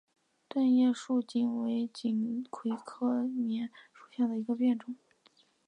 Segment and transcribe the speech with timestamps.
[0.49, 4.95] 钝叶树棉为锦葵科棉属下的一个变种。